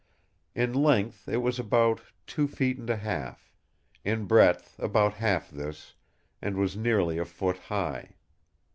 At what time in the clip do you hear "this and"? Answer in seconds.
5.51-6.57